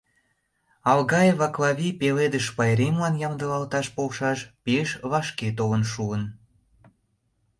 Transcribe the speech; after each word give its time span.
Алгаева 0.91 1.47
Клавий 1.55 1.93
Пеледыш 1.99 2.45
пайремлан 2.57 3.13
ямдылалташ 3.27 3.87
полшаш 3.95 4.39
пеш 4.63 4.89
вашке 5.11 5.47
толын 5.57 5.83
шуын. 5.91 6.23